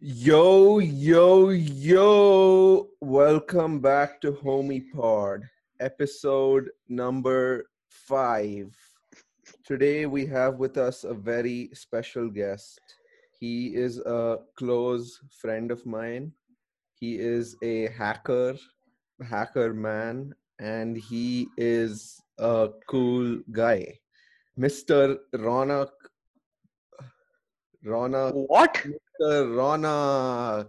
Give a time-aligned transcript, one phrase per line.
[0.00, 2.88] Yo, yo, yo.
[3.00, 5.42] Welcome back to Homie Pod,
[5.80, 8.76] episode number five.
[9.66, 12.80] Today we have with us a very special guest.
[13.40, 16.30] He is a close friend of mine.
[16.94, 18.54] He is a hacker,
[19.28, 23.98] hacker man, and he is a cool guy.
[24.56, 25.16] Mr.
[25.34, 25.90] Ronak.
[27.84, 28.32] Ronak.
[28.48, 28.74] What?
[28.74, 29.48] Mr.
[29.54, 30.66] Ronak.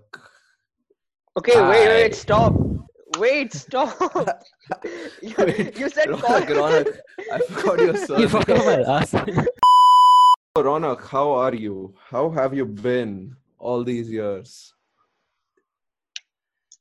[1.38, 1.88] Okay, wait, Hi.
[1.88, 2.54] wait, stop.
[3.18, 3.98] Wait, stop.
[5.22, 6.42] you, Wait, you said Ronak, call.
[6.42, 6.98] Ronak.
[7.32, 8.22] I forgot your surname.
[8.22, 9.46] You forgot my last name.
[10.58, 11.94] Ronak, how are you?
[12.10, 14.74] How have you been all these years?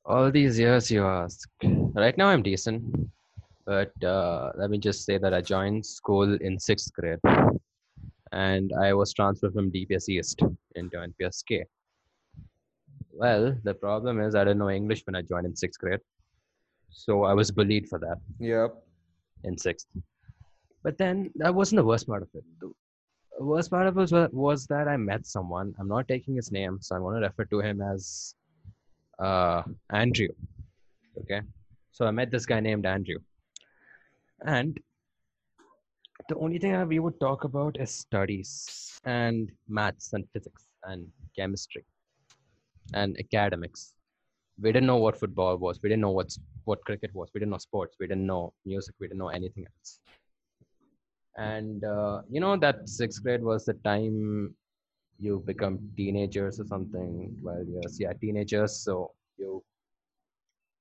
[0.05, 1.49] All these years you ask.
[1.63, 2.83] Right now I'm decent.
[3.67, 7.19] But uh, let me just say that I joined school in sixth grade.
[8.33, 10.41] And I was transferred from DPS East
[10.75, 11.65] into NPSK.
[13.13, 16.01] Well, the problem is I didn't know English when I joined in sixth grade.
[16.91, 18.75] So I was bullied for that Yep.
[19.45, 19.87] in sixth.
[20.83, 22.45] But then that wasn't the worst part of it.
[22.61, 25.75] The worst part of it was, was that I met someone.
[25.79, 28.35] I'm not taking his name, so I'm going to refer to him as
[29.19, 30.29] uh, Andrew.
[31.21, 31.43] Okay.
[31.93, 33.19] So I met this guy named Andrew.
[34.45, 34.79] And
[36.29, 41.07] the only thing that we would talk about is studies and maths and physics and
[41.35, 41.85] chemistry
[42.93, 43.95] and academics.
[44.61, 45.81] We didn't know what football was.
[45.83, 47.31] We didn't know what's, what cricket was.
[47.33, 47.97] We didn't know sports.
[47.99, 48.95] We didn't know music.
[49.01, 50.01] We didn't know anything else.
[51.37, 54.55] And uh, you know that sixth grade was the time
[55.19, 57.37] you become teenagers or something.
[57.43, 58.77] Well, yes, yeah, teenagers.
[58.77, 59.63] So you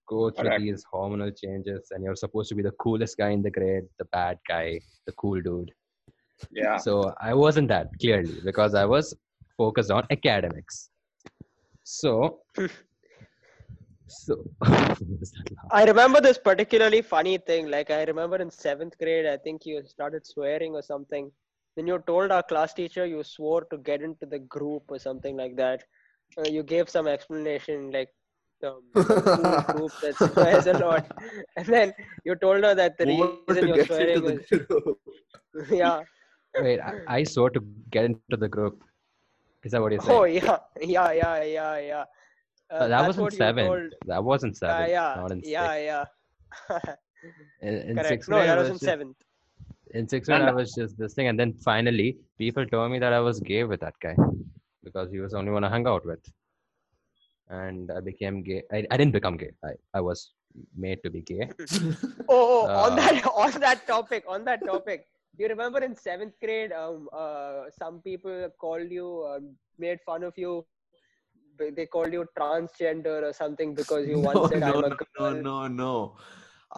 [0.07, 0.61] go through Correct.
[0.61, 4.05] these hormonal changes, and you're supposed to be the coolest guy in the grade, the
[4.05, 5.71] bad guy, the cool dude.
[6.51, 6.77] Yeah.
[6.77, 9.15] So I wasn't that clearly because I was
[9.57, 10.89] focused on academics.
[11.83, 12.39] So,
[14.07, 15.67] so what is that laugh?
[15.71, 17.69] I remember this particularly funny thing.
[17.69, 21.31] Like, I remember in seventh grade, I think you started swearing or something.
[21.75, 25.37] Then you told our class teacher you swore to get into the group or something
[25.37, 25.83] like that.
[26.37, 28.09] Uh, you gave some explanation, like,
[28.61, 28.71] the
[29.75, 31.05] group that swears a lot.
[31.57, 31.93] And then
[32.25, 34.65] you told her that the What reason you're get swearing into
[35.53, 35.67] was.
[35.71, 36.01] yeah.
[36.55, 38.83] Wait, I, I swore to get into the group.
[39.63, 40.57] Is that what you're Oh, yeah.
[40.81, 42.05] Yeah, yeah, yeah, yeah.
[42.71, 43.65] Uh, Uh, that wasn't what you seven.
[43.67, 44.89] told- That wasn't Yeah, seven.
[44.89, 45.85] yeah, Not in yeah, sixth.
[46.69, 46.93] yeah.
[47.61, 48.07] In, in Correct.
[48.09, 49.17] sixth No, grade, that I was in just- seventh.
[49.97, 52.99] in sixth grade, And- I was just this thing, and then finally, people told me
[52.99, 54.15] that I was gay with that guy
[54.83, 56.23] because he was the only one I hung out with,
[57.49, 58.63] and I became gay.
[58.71, 59.51] I, I didn't become gay.
[59.63, 60.33] I, I was
[60.75, 61.49] made to be gay.
[62.29, 65.07] Oh, oh on Uh, that on that topic, on that topic.
[65.37, 70.23] Do you remember in seventh grade, um, uh, some people called you, um, made fun
[70.23, 70.65] of you.
[71.59, 74.95] They called you transgender or something because you no, once said no, I'm a no,
[75.17, 75.33] girl.
[75.33, 76.15] no, no, no.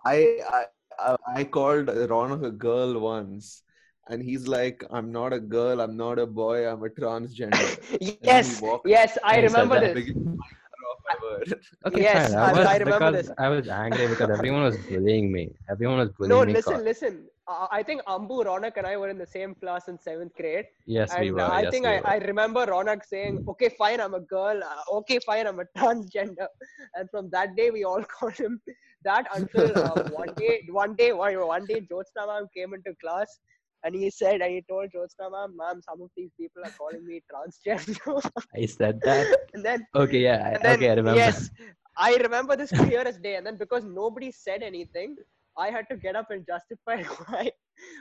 [0.05, 0.65] I, I,
[0.99, 3.63] I, I called Ronak a girl once,
[4.09, 5.81] and he's like, "I'm not a girl.
[5.81, 6.67] I'm not a boy.
[6.69, 7.71] I'm a transgender."
[8.01, 9.81] yes, yes, I and he said remember that.
[9.81, 9.93] this.
[9.93, 10.55] Biggest mic
[10.91, 11.43] off ever.
[11.87, 12.33] Okay, Yes.
[12.33, 13.29] I- I was I remember this.
[13.37, 15.43] I was angry because everyone was bullying me.
[15.69, 16.53] Everyone was bullying No, me.
[16.53, 17.29] listen, cause- listen.
[17.47, 20.65] Uh, I think Ambu, Ronak, and I were in the same class in seventh grade.
[20.85, 21.41] Yes, we were.
[21.41, 22.07] I yes, think we I, were.
[22.07, 24.63] I remember Ronak saying, "Okay, fine, I'm a girl.
[24.71, 26.47] Uh, okay, fine, I'm a transgender."
[26.95, 28.61] And from that day, we all called him
[29.03, 33.39] that until uh, one day, one day, one, one day, Jyotsna ma'am came into class,
[33.83, 37.05] and he said, and he told Jyotsna ma'am, "Ma'am, some of these people are calling
[37.05, 38.21] me transgender."
[38.55, 39.39] I said that.
[39.53, 40.53] and then, Okay, yeah.
[40.53, 41.19] I- then, okay, I remember.
[41.19, 41.49] yes,
[41.97, 43.35] I remember this clear as day.
[43.35, 45.15] And then because nobody said anything,
[45.57, 47.51] I had to get up and justify why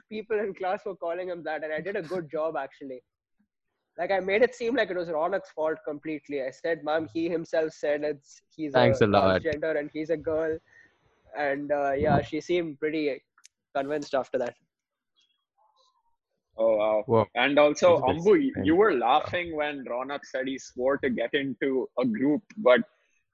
[0.09, 3.01] people in class were calling him that, and I did a good job actually.
[3.99, 6.43] Like I made it seem like it was Ronak's fault completely.
[6.43, 10.17] I said, "Ma'am, he himself said it's he's Thanks a, a transgender and he's a
[10.17, 10.57] girl,"
[11.37, 13.21] and uh, yeah, she seemed pretty
[13.77, 14.55] convinced after that.
[16.59, 17.03] Oh wow.
[17.07, 17.27] Whoa.
[17.37, 20.99] And also, That's a bit Ambu, you- you were laughing when Ronak said he swore
[20.99, 22.81] to get into a group, but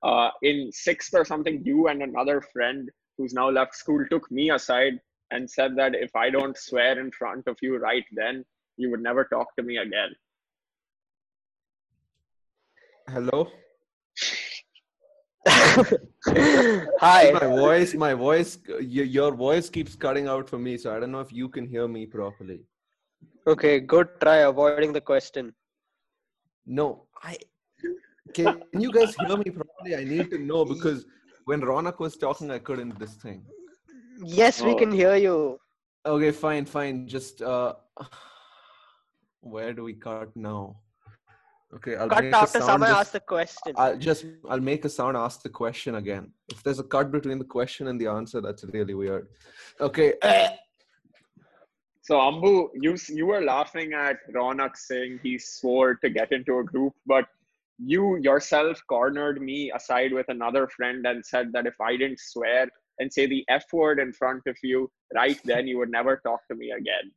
[0.03, 4.51] uh, in sixth or something, you and another friend who's now left school took me
[4.51, 5.01] aside
[5.31, 8.45] and said that if I don't swear in front of you right then,
[8.77, 10.15] you would never talk to me again.
[13.09, 13.49] Hello.
[17.01, 17.31] Hi.
[17.33, 21.13] My voice, my voice, your, your voice keeps cutting out for me, so I don't
[21.13, 22.61] know if you can hear me properly.
[23.47, 25.55] Okay, good try avoiding the question.
[26.67, 27.37] No, I
[28.33, 29.97] can you guys hear me properly?
[29.97, 31.05] I need to know because
[31.45, 33.45] when Ronak was talking, I couldn't this thing.
[34.25, 34.77] Yes, we Oh.
[34.77, 35.59] can hear you.
[36.07, 37.07] Okay, fine, fine.
[37.07, 37.75] Just uh,
[39.41, 40.77] where do we cut now?
[41.75, 43.75] Okay, I'll Cut make a after sound someone just- asks the question.
[43.77, 45.17] I'll just I'll make a sound.
[45.19, 46.33] Ask the question again.
[46.49, 49.29] If there's a cut between the question and the answer, that's really weird.
[49.81, 50.15] Okay.
[52.05, 56.65] So Ambu, you you were laughing at Ronak saying he swore to get into a
[56.65, 57.25] group, but
[57.79, 62.69] you yourself cornered me aside with another friend and said that if I didn't swear
[62.99, 66.47] and say the F word in front of you, right then you would never talk
[66.49, 67.11] to me again.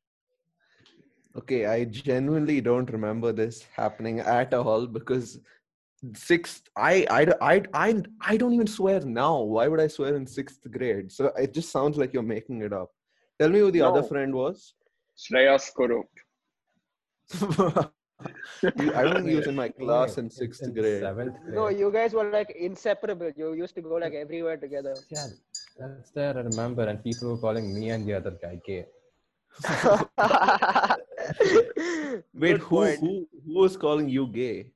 [1.37, 5.41] Okay, I genuinely don't remember this happening at all because
[6.15, 9.41] sixth, I, I, I, I, I don't even swear now.
[9.41, 11.11] Why would I swear in sixth grade?
[11.11, 12.91] So it just sounds like you're making it up.
[13.39, 14.73] Tell me who the other friend was.
[15.17, 16.07] Shreyas Kurup.
[18.95, 21.01] I don't think he was in my class in in- sixth in grade.
[21.01, 21.55] Seventh grade.
[21.55, 23.31] no, you guys were like inseparable.
[23.35, 24.95] You used to go like everywhere together.
[25.09, 25.27] Yeah,
[25.77, 26.35] that's there.
[26.35, 28.85] I remember, and people were calling me and the other guy gay.
[32.33, 34.71] Wait, Good who, who, who was calling you gay?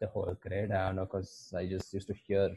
[0.00, 2.50] The whole grade, I don't know, because I just used to hear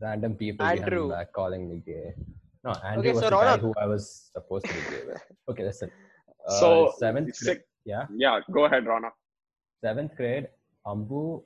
[0.00, 1.08] random people behind Andrew.
[1.08, 2.14] my back calling me gay.
[2.64, 5.20] No, Andrew Okay, was so the guy who I was supposed to be with.
[5.50, 5.90] Okay, listen.
[6.48, 9.08] Uh, So, seventh, grade, Six, yeah, yeah, go ahead, Rana.
[9.84, 10.46] seventh grade,
[10.86, 11.42] Ambu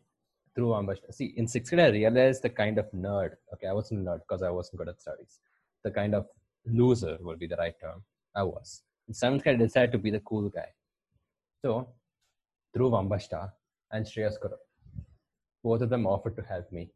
[0.56, 1.12] Dhruv Ambashta.
[1.14, 3.32] See, in sixth grade, I realized the kind of nerd.
[3.54, 5.38] Okay, I wasn't a nerd because I wasn't good at studies.
[5.84, 6.26] The kind of
[6.66, 8.02] loser would be the right term.
[8.34, 8.82] I was.
[9.08, 10.68] In seventh grade, I decided to be the cool guy.
[11.64, 11.88] So,
[12.76, 13.50] Dhruv Ambashta
[13.92, 14.62] and Shreyas Kurup,
[15.64, 16.90] both of them offered to help me.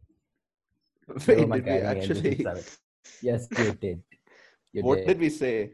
[1.26, 2.44] They were Wait, my did we guiding angels in actually?
[2.44, 2.78] seventh.
[3.23, 4.02] Yes, they did.
[4.72, 5.06] You What did.
[5.08, 5.72] did we say?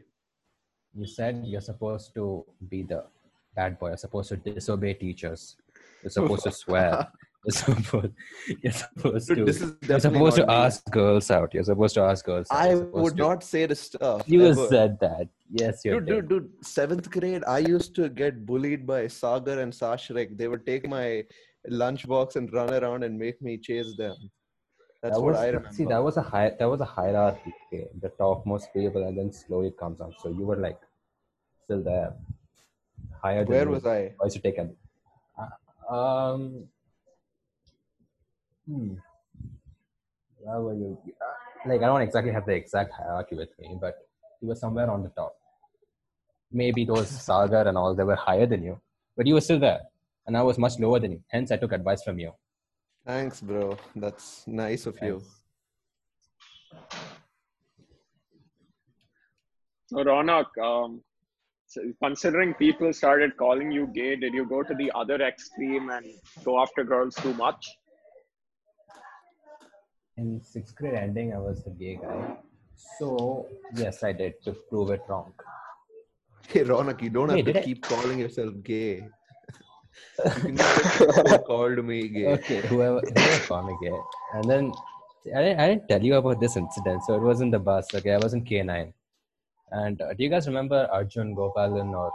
[0.93, 3.03] You said you're supposed to be the
[3.55, 3.89] bad boy.
[3.89, 5.55] You're supposed to disobey teachers.
[6.03, 7.07] You're supposed to swear.
[7.45, 8.13] You're supposed,
[8.63, 9.45] you're supposed Dude, to.
[9.45, 10.53] this is You're supposed to me.
[10.53, 11.53] ask girls out.
[11.53, 12.59] You're supposed to ask girls out.
[12.59, 14.23] I would to- not say the stuff.
[14.25, 14.67] You ever.
[14.67, 15.27] said that.
[15.51, 19.71] Yes, you Dude, dude, dude, seventh grade, I used to get bullied by Sagar and
[19.71, 20.37] Sashrek.
[20.37, 21.23] They would take my
[21.69, 24.15] lunchbox and run around and make me chase them.
[25.01, 25.71] That's that what was, I remember.
[25.71, 26.51] See, that was a high.
[26.57, 27.53] That was a hierarchy.
[27.67, 27.87] Okay?
[28.01, 30.11] The topmost people, and then slowly it comes up.
[30.21, 30.79] So you were like
[31.63, 32.13] still there,
[33.21, 33.43] higher.
[33.43, 33.73] than Where me.
[33.73, 33.97] was I?
[34.19, 34.69] I used to take a.
[35.37, 36.67] Uh, um.
[38.67, 38.93] Hmm.
[40.39, 40.97] Where were you?
[41.07, 43.95] Uh, Like I don't exactly have the exact hierarchy with me, but
[44.41, 45.35] you were somewhere on the top.
[46.51, 48.79] Maybe those Sagar and all they were higher than you,
[49.15, 49.81] but you were still there,
[50.25, 51.21] and I was much lower than you.
[51.27, 52.33] Hence, I took advice from you.
[53.07, 53.77] Thanks, bro.
[53.95, 55.23] That's nice of you.
[59.87, 61.01] So Ronak, um,
[61.67, 66.05] so considering people started calling you gay, did you go to the other extreme and
[66.43, 67.65] go after girls too much?
[70.19, 72.37] in sixth grade ending, I was the gay guy.
[72.99, 73.45] So
[73.75, 75.31] yes, I did to prove it wrong.
[76.47, 78.95] Hey, Ronak, you don't Wait, have to did I- keep calling yourself gay.
[78.95, 79.86] you can just say, "People
[81.45, 82.25] called me gay.
[82.27, 83.97] Okay, whoever, whoever called me gay,
[84.33, 84.71] and then
[85.35, 87.03] I didn't, I didn't tell you about this incident.
[87.05, 87.93] So it was in the bus.
[87.93, 88.93] Okay, I was in K nine,
[89.71, 92.11] and uh, do you guys remember Arjun Gopalan or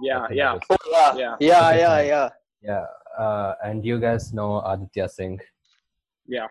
[0.00, 1.14] Yeah, yeah, Oh, yeah.
[1.16, 2.28] yeah, Yeah, yeah, yeah.
[2.62, 2.86] yeah?
[3.18, 5.38] Uh, and you guys know Aditya Singh,
[6.26, 6.48] yeah,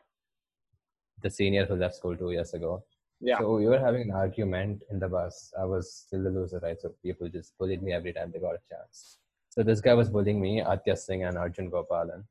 [1.24, 2.84] the senior who left school two years ago.
[3.20, 3.38] yeah.
[3.40, 5.54] So we were having an argument in the bus.
[5.60, 6.80] I was still the loser, right?
[6.80, 9.18] So people just bullied me every time they got a chance.
[9.52, 12.24] So this guy was bullying me, Aditya Singh and Arjun Gopalan.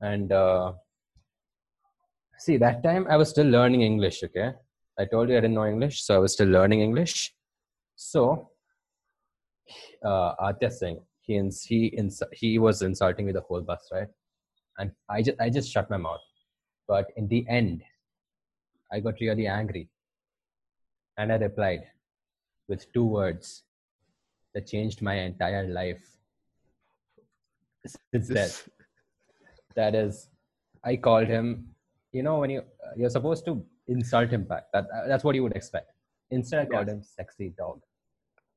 [0.00, 0.74] And uh,
[2.38, 4.52] see, that time I was still learning English, okay?
[4.96, 7.34] I told you I didn't know English, so I was still learning English.
[7.96, 8.50] So
[10.04, 14.08] uh, Aditya Singh, he, ins- he, ins- he was insulting me the whole bus, right?
[14.78, 16.20] And I just, I just shut my mouth.
[16.86, 17.82] But in the end,
[18.92, 19.88] I got really angry.
[21.18, 21.82] And I replied
[22.68, 23.64] with two words
[24.56, 26.02] that changed my entire life.
[28.12, 28.68] Since then, This-
[29.74, 30.28] that is,
[30.82, 31.74] I called him.
[32.12, 32.62] You know, when you
[32.96, 33.54] you're supposed to
[33.86, 34.64] insult him back.
[34.72, 35.92] That that's what you would expect.
[36.30, 37.82] Instead, I called him sexy dog.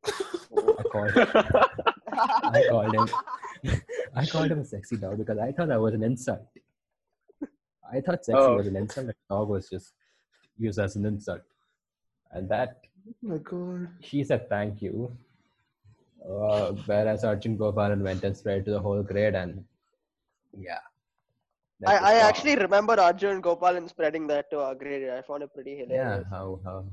[0.05, 1.11] I called,
[2.57, 3.09] I called him.
[4.15, 6.47] I called him a sexy dog because I thought that was an insult.
[7.91, 8.55] I thought sexy Oh.
[8.55, 9.07] was an insult.
[9.07, 9.93] and Dog was just
[10.57, 11.41] used as an insult,
[12.31, 13.89] and that Oh my god.
[13.99, 15.11] she said thank you.
[16.27, 19.63] Uh, whereas Arjun Gopalan went and spread to the whole grade, and
[20.57, 20.79] yeah.
[21.85, 22.29] I, That was I wrong.
[22.29, 25.09] actually remember Arjun Gopalan spreading that to our grade.
[25.09, 25.91] I found it pretty hilarious.
[25.91, 26.29] yeah hilarious.
[26.29, 26.85] how how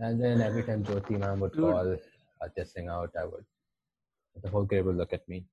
[0.00, 1.60] and then every time Jyoti ma'am would Dude.
[1.72, 1.96] call
[2.42, 3.44] Aditya Singh out, I would
[4.42, 5.44] the whole grade would look at me.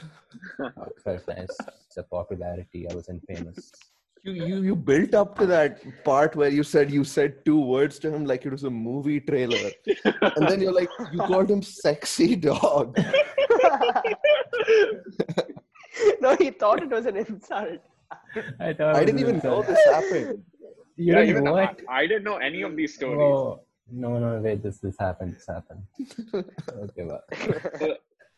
[0.58, 1.56] It felt nice.
[1.86, 2.88] It's a popularity.
[2.88, 3.72] I was infamous.
[4.24, 7.98] You, you you built up to that part where you said you said two words
[7.98, 9.70] to him like it was a movie trailer.
[10.36, 12.96] And then you're like, you called him sexy dog.
[16.22, 17.80] no, he thought it was an insult.
[18.60, 20.42] I thought I didn't even a- know this happened.
[20.96, 21.76] You yeah, didn't even know I.
[21.88, 23.20] I didn't know any of these stories.
[23.20, 25.34] Oh, no, no, wait, this this happened.
[25.34, 25.82] This happened.
[26.84, 27.22] Okay, well.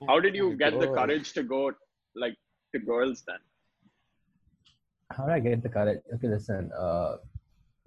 [0.08, 1.70] How did you my get the courage to go
[2.16, 2.34] like
[2.74, 3.38] to girls then?
[5.12, 6.00] How did I get the courage?
[6.14, 6.70] Okay, listen.
[6.72, 7.16] Uh,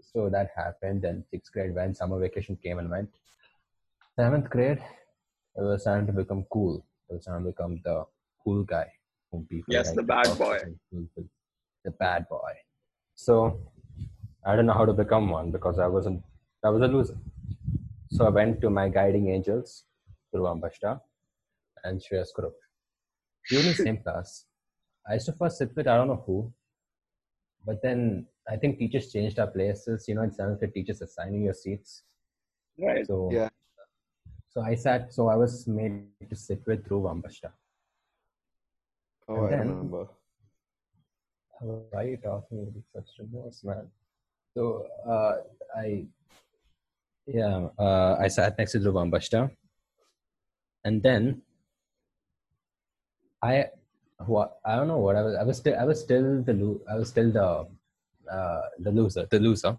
[0.01, 1.01] so that happened.
[1.01, 3.09] Then sixth grade when summer vacation came and went.
[4.17, 4.79] Seventh grade,
[5.57, 6.85] I was starting to become cool.
[7.09, 8.05] I was starting to become the
[8.43, 8.87] cool guy
[9.31, 10.57] whom people Yes, like the bad boy.
[11.85, 12.53] The bad boy.
[13.15, 13.59] So
[14.45, 16.23] I don't know how to become one because I wasn't.
[16.63, 17.17] I was a loser.
[18.11, 19.85] So I went to my guiding angels,
[20.33, 20.99] Dhruv Ambashta
[21.83, 22.51] and Shreyas were
[23.51, 24.45] in the same class.
[25.07, 26.53] I used to first sit with I don't know who,
[27.65, 30.07] but then I think teachers changed our places.
[30.07, 32.03] You know, in seventh grade, teachers assigning your seats.
[32.77, 33.05] Right.
[33.05, 33.49] So Yeah.
[34.49, 35.13] So I sat.
[35.13, 37.51] So I was made to sit with Dhruv Ambashta.
[39.27, 40.07] Oh, And I then- remember.
[41.61, 43.91] Why are you talking with such remorse, man?
[44.55, 45.43] So uh,
[45.75, 46.05] I,
[47.27, 49.51] yeah, uh, I sat next to Dhruv Ambashta,
[50.85, 51.41] and then
[53.41, 53.65] I,
[54.25, 55.35] what I don't know what I was.
[55.35, 57.67] I was still, I was still the, lo- I was still the,
[58.31, 59.77] uh, the loser, the loser.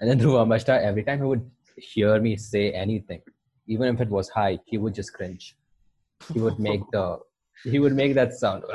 [0.00, 3.20] And then Dhruv Ambashta, every time he would hear me say anything,
[3.66, 5.56] even if it was high, he would just cringe.
[6.32, 7.18] He would make the,
[7.64, 8.64] he would make that sound.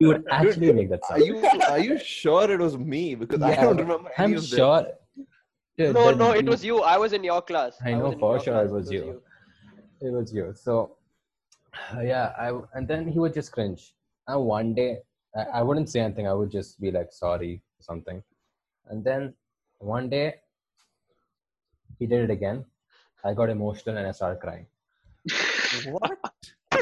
[0.00, 1.26] He would actually make that Are sound.
[1.26, 3.14] you are you sure it was me?
[3.14, 4.10] Because I don't remember.
[4.18, 4.50] any I'm of this.
[4.50, 4.86] sure.
[5.78, 6.80] Dude, no, the- no, it was you.
[6.80, 7.76] I was in your class.
[7.84, 8.66] I know in for sure class.
[8.66, 9.22] it was you.
[10.00, 10.52] It was you.
[10.56, 10.96] So,
[12.02, 13.94] yeah, I and then he would just cringe.
[14.26, 14.98] And one day,
[15.34, 16.28] I, I wouldn't say anything.
[16.28, 18.22] I would just be like sorry or something.
[18.88, 19.34] And then
[19.78, 20.34] one day,
[21.98, 22.64] he did it again.
[23.24, 24.66] I got emotional and I started crying.
[25.86, 26.18] What?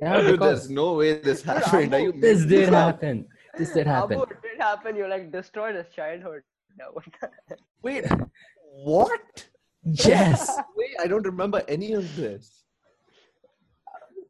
[0.00, 1.94] Yeah, Dude, because there's no way this happened.
[1.94, 2.74] Are you this did up?
[2.74, 3.26] happen.
[3.56, 4.18] This did happen.
[4.18, 4.96] Ambu, it did happen.
[4.96, 6.42] You like destroyed his childhood.
[6.78, 6.94] No.
[7.82, 8.04] Wait,
[8.72, 9.46] what?
[9.82, 10.58] Yes.
[10.76, 12.57] Wait, I don't remember any of this.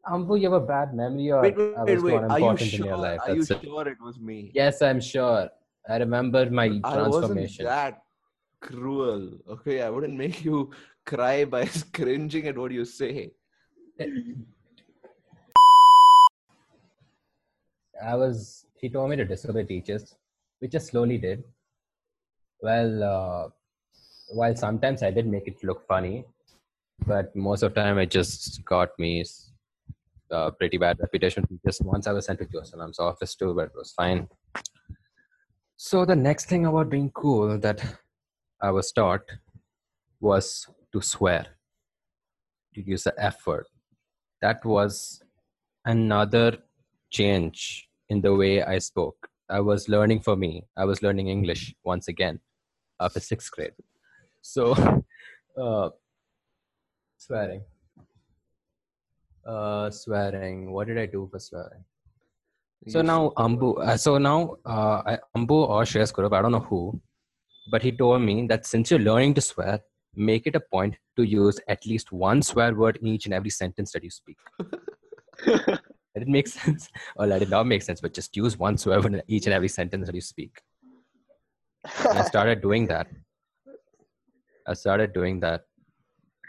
[0.08, 2.12] Ambu, you have a bad memory, or Wait, wait, I was wait.
[2.22, 2.80] not Are you important sure?
[2.80, 3.20] in your life.
[3.26, 3.46] Are you it.
[3.62, 4.50] sure it was me?
[4.54, 5.48] Yes, I'm sure.
[5.88, 7.64] I remember my I wasn't transformation.
[7.66, 8.02] that
[8.60, 9.38] cruel.
[9.48, 10.70] Okay, I wouldn't make you
[11.04, 13.32] cry by cringing at what you say.
[18.02, 18.64] I was.
[18.80, 20.14] He told me to disobey teachers,
[20.60, 21.42] which I slowly did.
[22.62, 23.48] Well, uh,
[24.32, 26.24] while sometimes I did make it look funny,
[27.06, 29.24] but most of the time it just got me
[30.30, 31.44] uh, pretty bad reputation.
[31.64, 34.28] Just once I was sent to Jerusalem's office too, but it was fine.
[35.76, 37.80] So the next thing about being cool that
[38.60, 39.22] I was taught
[40.20, 41.46] was to swear,
[42.74, 43.66] to use the F word.
[44.42, 45.22] That was
[45.84, 46.58] another
[47.10, 49.28] change in the way I spoke.
[49.48, 50.64] I was learning for me.
[50.76, 52.40] I was learning English once again
[53.00, 53.72] after sixth grade.
[54.42, 54.72] So,
[55.56, 55.90] uh,
[57.16, 57.62] swearing.
[59.48, 60.70] Uh, swearing.
[60.72, 61.84] What did I do for swearing?
[62.86, 66.52] So You now Ambu, uh, so now uh, I- Ambu or Shreyas Kurup, I don't
[66.52, 67.00] know who,
[67.70, 69.80] but he told me that since you're learning to swear,
[70.14, 73.50] make it a point to use at least one swear word in each and every
[73.50, 74.36] sentence that you speak.
[75.46, 75.80] Did
[76.14, 76.88] it make sense?
[77.16, 79.54] Or let it not make sense, but just use one swear word in each and
[79.54, 80.60] every sentence that you speak.
[82.08, 83.06] And I started doing that.
[84.66, 85.62] I started doing that,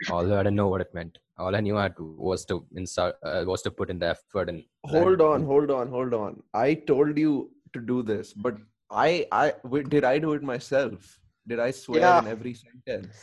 [0.08, 1.18] although I didn't know what it meant.
[1.38, 4.08] All I knew I had to, was to insert, uh, was to put in the
[4.08, 6.42] effort and hold on, hold on, hold on.
[6.54, 8.56] I told you to do this, but
[8.90, 11.18] I, I, wait, did I do it myself?
[11.48, 12.18] Did I swear Yeah.
[12.20, 13.16] in every sentence?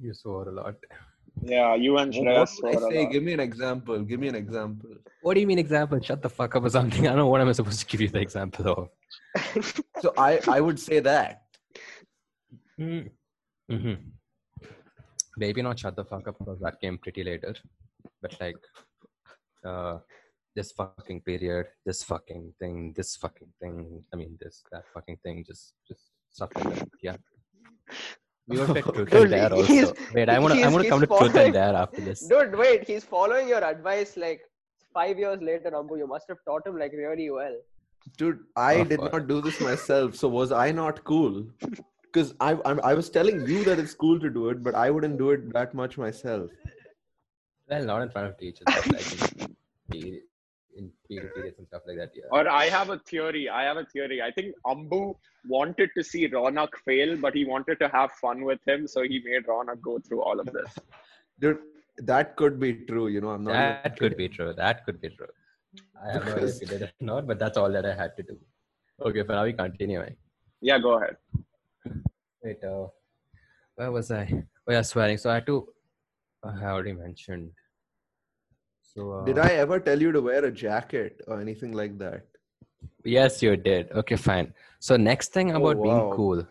[0.00, 0.74] You swore a lot.
[1.42, 3.02] Yeah, you and What Shreyas did I were a say?
[3.04, 3.12] lot.
[3.12, 3.98] Give me an example.
[4.02, 4.90] Give me an example.
[5.22, 6.00] What do you mean example?
[6.00, 7.02] Shut the fuck up or something.
[7.06, 9.62] I don't know what I'm supposed to give you the example of.
[10.00, 11.42] So I, I would say that.
[13.70, 13.94] Mm-hmm.
[15.36, 17.54] Maybe not shut the fuck up because that came pretty later.
[18.20, 18.56] But like,
[19.64, 19.98] uh,
[20.54, 24.04] this fucking period, this fucking thing, this fucking thing.
[24.12, 25.44] I mean, this that fucking thing.
[25.46, 26.88] Just, just stuff like that.
[27.02, 27.16] Yeah.
[28.48, 29.94] We were get truth Dude, and dare also.
[30.14, 30.62] Wait, I want to.
[30.62, 32.26] I want to come to he's truth and dare after this.
[32.26, 32.84] Dude, wait.
[32.86, 34.42] He's following your advice like
[34.92, 35.96] five years later, Ambu.
[35.96, 37.56] You must have taught him like really well.
[38.18, 39.12] Dude, I Oh, did fuck.
[39.12, 40.16] not do this myself.
[40.16, 41.46] So was I not cool?
[42.12, 44.90] Because I, I, I was telling you that it's cool to do it, but I
[44.90, 46.50] wouldn't do it that much myself.
[47.68, 49.48] Well, not in front of teachers, like
[49.94, 50.20] in,
[50.76, 52.10] in period periods and stuff like that.
[52.14, 52.24] Yeah.
[52.30, 53.48] Or I have a theory.
[53.48, 54.20] I have a theory.
[54.20, 55.14] I think Ambu
[55.48, 59.22] wanted to see Ronak fail, but he wanted to have fun with him, so he
[59.24, 60.78] made Ronak go through all of this.
[61.40, 61.60] Dude,
[61.98, 63.08] that could be true.
[63.08, 63.52] You know, I'm not.
[63.52, 64.52] That could be true.
[64.52, 65.26] That could be true.
[66.04, 68.16] I have no idea if you did or not, but that's all that I had
[68.18, 68.38] to do.
[69.00, 70.14] Okay, but now we continuing.
[70.60, 71.16] Yeah, go ahead.
[72.42, 72.86] Wait, uh,
[73.76, 74.44] where was I?
[74.68, 75.18] Oh yeah, swearing.
[75.18, 75.68] So I had to.
[76.44, 77.50] I already mentioned.
[78.82, 82.26] So uh, Did I ever tell you to wear a jacket or anything like that?
[83.04, 83.90] Yes, you did.
[83.92, 84.52] Okay, fine.
[84.80, 86.10] So next thing Oh, about being wow.
[86.12, 86.46] cool.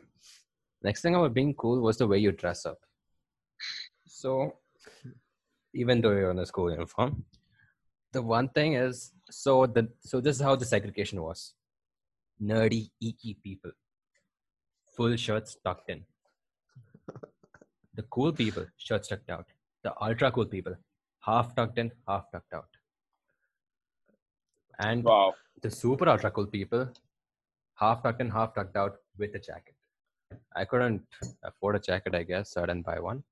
[0.83, 2.79] Next thing about being cool was the way you dress up.
[4.07, 4.55] So
[5.74, 7.25] even though you're in a school uniform,
[8.12, 11.53] the one thing is so the so this is how the segregation was.
[12.41, 13.71] Nerdy, eeky people.
[14.95, 16.03] Full shirts tucked in.
[17.95, 19.45] The cool people, shirts tucked out.
[19.83, 20.75] The ultra cool people,
[21.19, 22.67] half tucked in, half tucked out.
[24.79, 25.33] And Wow.
[25.62, 26.89] the super ultra cool people,
[27.75, 29.75] half tucked in, half tucked out with a jacket.
[30.55, 31.01] I couldn't
[31.43, 33.24] afford a jacket, I guess, so I didn't buy one.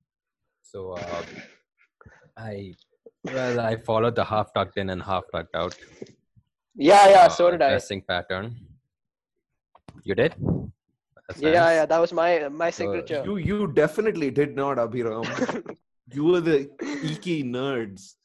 [0.62, 1.24] So uh,
[2.38, 2.76] I,
[3.24, 5.76] well, I followed the half tucked in and half tucked out
[6.76, 7.70] Yeah, yeah, uh, so did I.
[7.72, 8.56] dressing pattern.
[10.04, 10.36] You did?
[11.30, 11.76] That's Yeah, nice.
[11.78, 13.22] yeah, that was my my signature.
[13.26, 15.26] You you definitely did not, Abhiram.
[16.14, 18.16] you were the geeky nerds.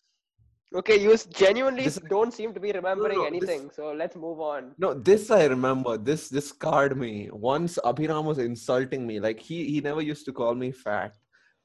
[0.80, 4.16] Okay, you s- genuinely This- don't seem to be remembering no, this- anything, so let's
[4.16, 4.70] move on.
[4.84, 5.96] No, this I remember.
[5.98, 7.28] This this scarred me.
[7.32, 9.20] Once Abhiram was insulting me.
[9.26, 11.12] Like he he never used to call me fat,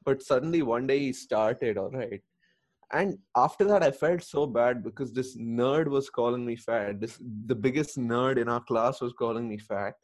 [0.10, 1.78] but suddenly one day he started.
[1.86, 2.22] All right,
[3.00, 3.18] and
[3.48, 7.00] after that I felt so bad because this nerd was calling me fat.
[7.08, 7.18] This
[7.54, 9.96] the biggest nerd in our class was calling me fat,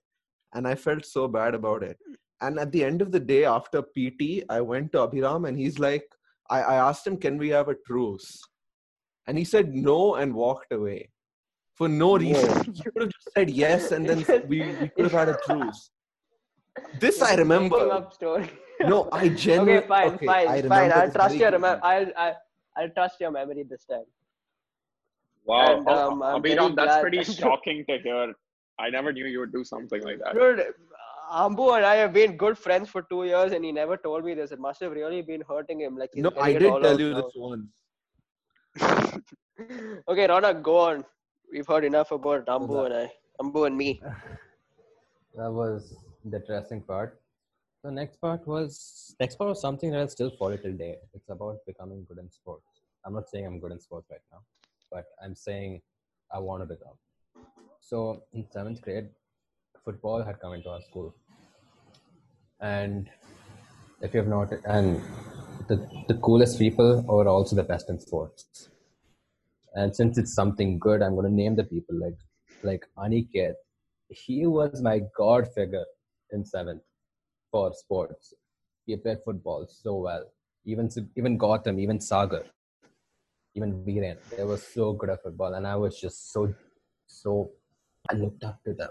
[0.55, 1.97] and I felt so bad about it.
[2.41, 5.77] And at the end of the day, after PT, I went to Abhiram and he's
[5.79, 6.05] like,
[6.49, 8.41] I, I asked him, can we have a truce?
[9.27, 11.09] And he said no and walked away
[11.75, 12.63] for no reason.
[12.73, 15.89] He could have just said yes and then we, we could have had a truce.
[16.99, 17.91] This I remember.
[17.91, 18.49] up story.
[18.81, 19.77] No, I genuinely.
[19.77, 20.91] okay, fine, okay, fine, I fine.
[20.91, 21.65] I'll trust your clearly.
[21.67, 22.35] remem- I'll, I'll
[22.77, 24.03] I'll trust your memory this time.
[25.45, 25.77] Wow.
[25.77, 28.33] And, Oh, um, I'm Abhiram, that's glad- pretty shocking to hear.
[28.79, 30.33] I never knew you would do something like that.
[30.33, 30.65] Dude,
[31.31, 34.33] Ambu and I have been good friends for two years, and he never told me
[34.33, 34.51] this.
[34.51, 35.97] It must have really been hurting him.
[35.97, 37.21] Like he's No, I it did all tell you now.
[37.21, 37.71] this once.
[40.09, 41.05] okay, Ronak, go on.
[41.51, 43.11] We've heard enough about Ambu that- and I.
[43.41, 44.01] Ambu and me.
[45.35, 47.21] that was the dressing part.
[47.83, 50.97] The next part was next part was something that I still follow till date.
[51.13, 52.81] It's about becoming good in sports.
[53.05, 54.39] I'm not saying I'm good in sports right now,
[54.91, 55.81] but I'm saying
[56.33, 56.95] I want to become.
[57.89, 59.09] So in seventh grade,
[59.83, 61.13] football had come into our school,
[62.59, 63.07] and
[64.01, 65.03] if you have not, and
[65.67, 65.75] the
[66.07, 68.69] the coolest people are also the best in sports.
[69.75, 72.17] And since it's something good, I'm going to name the people like
[72.63, 73.53] like Aniket.
[74.09, 75.85] He was my god figure
[76.31, 76.81] in seventh
[77.51, 78.33] for sports.
[78.87, 80.25] He played football so well.
[80.65, 82.41] Even even Gotham, even Sagar,
[83.53, 86.51] even Viren, they were so good at football, and I was just so
[87.05, 87.51] so.
[88.09, 88.89] I looked up to them,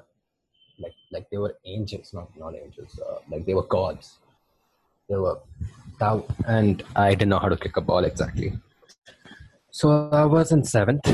[0.78, 4.18] like like they were angels, not not angels, uh, like they were gods.
[5.08, 5.38] They were,
[6.46, 8.52] and I didn't know how to kick a ball exactly.
[9.70, 11.06] So I was in seventh,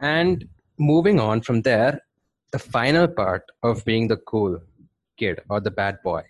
[0.00, 2.00] and moving on from there,
[2.52, 4.60] the final part of being the cool
[5.16, 6.22] kid or the bad boy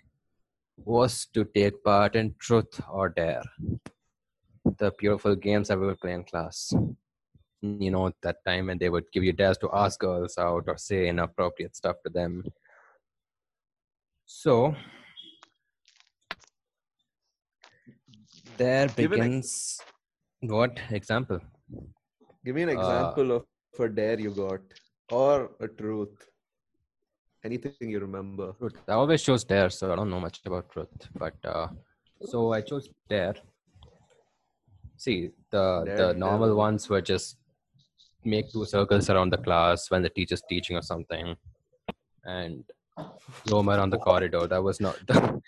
[0.77, 3.43] was to take part in truth or dare
[4.77, 6.73] the beautiful games we would play in class
[7.73, 10.77] you know that time when they would give you dares to ask girls out or
[10.77, 12.43] say inappropriate stuff to them
[14.25, 14.75] so
[18.57, 19.81] there Give an ex- begins
[20.41, 21.39] what example
[22.45, 23.43] Give me an Uh, example of
[23.85, 24.61] a dare you got
[25.11, 26.15] or a truth.
[27.43, 28.53] Anything you remember.
[28.59, 28.75] Truth.
[28.87, 31.09] I always chose dare, so I don't know much about truth.
[31.23, 31.67] But uh,
[32.31, 33.35] so I chose dare.
[34.97, 36.57] See, the Dare, the normal what?
[36.65, 37.37] ones were just
[38.25, 41.35] make two circles around the class when the teacher's teaching or something,
[42.25, 42.63] and
[43.51, 44.47] roam around the corridor.
[44.47, 45.41] That was not that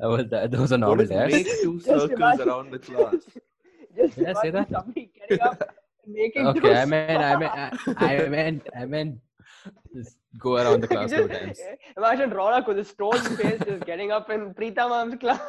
[0.00, 1.32] was that, those are What normal is dares.
[1.32, 3.14] make two circles imagine- around the class?
[3.96, 4.72] Just Did I say that?
[4.72, 4.88] Up
[6.06, 7.70] making Okay, I mean I mean I,
[8.24, 9.18] I meant I meant
[9.94, 11.58] just go around the class two times.
[11.96, 15.40] Imagine Ronak with a stone face just getting up in Preeta ma'am's class.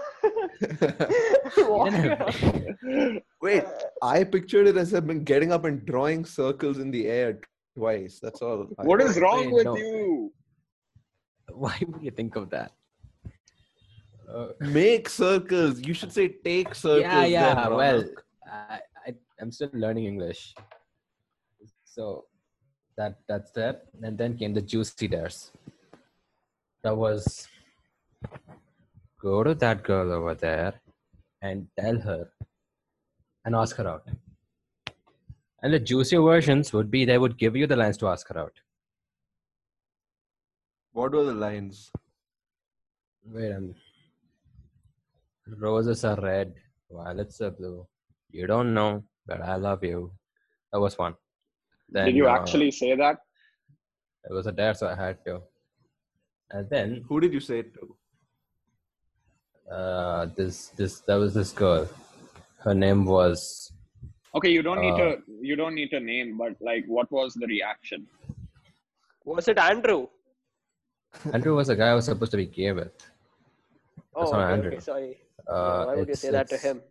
[3.41, 3.63] Wait,
[4.01, 7.39] I pictured it as I've been getting up and drawing circles in the air
[7.75, 8.19] twice.
[8.21, 8.67] That's all.
[8.79, 9.21] I What is thought.
[9.21, 9.77] wrong Wait, with no.
[9.77, 10.33] you?
[11.53, 12.71] Why would you think of that?
[14.33, 15.81] Uh, Make circles.
[15.85, 17.01] You should say take circles.
[17.01, 17.55] yeah, yeah.
[17.55, 18.03] then, well,
[18.51, 20.55] I, I I'm still learning English,
[21.83, 22.25] so
[22.97, 25.51] that that's there And then came the juicy dares.
[26.83, 27.47] That was
[29.21, 30.73] go to that girl over there
[31.41, 32.29] and tell her
[33.45, 34.07] and ask her out.
[35.61, 38.37] And the juicier versions would be they would give you the lines to ask her
[38.37, 38.53] out.
[40.91, 41.91] What were the lines?
[43.25, 43.77] Wait a minute.
[45.47, 46.53] Roses are red,
[46.91, 47.87] violets are blue.
[48.29, 50.11] You don't know, but I love you.
[50.71, 51.15] That was one.
[51.93, 53.17] Then, Did you uh, actually say that?
[54.29, 55.41] It was a dare, so I had to.
[56.51, 57.95] And then Who did you say it to?
[59.73, 61.87] uh, this this that was this girl.
[62.63, 63.71] Her name was
[64.35, 67.33] Okay, you don't need Uh, to you don't need to name, but like, what was
[67.35, 68.07] the reaction?
[69.25, 70.07] Was it Andrew?
[71.33, 71.55] Andrew.
[71.55, 72.91] Was a guy I was supposed to be gay with.
[74.15, 74.71] Oh, That's not okay, Andrew.
[74.71, 75.17] okay, sorry.
[75.47, 76.81] Uh, Why would you say that to him?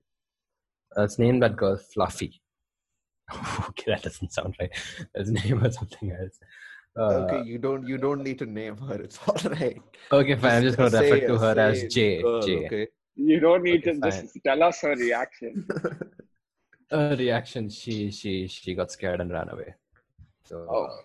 [0.97, 2.42] Let's name that girl Fluffy.
[3.71, 4.71] okay, that doesn't sound right.
[5.15, 6.39] Let's name her something else.
[6.97, 8.97] Uh, okay, you don't you don't need to name her.
[9.01, 9.81] It's all right.
[10.13, 10.51] okay, fine.
[10.57, 12.23] I'm just going to say refer to her as J.
[12.23, 12.67] girl, J.
[12.67, 12.87] Okay.
[13.17, 15.67] You don't need Okay, to just tell us her reaction.
[16.91, 19.75] Her reaction, she she she got scared and ran away.
[20.45, 20.85] So Oh.
[20.85, 20.97] uh,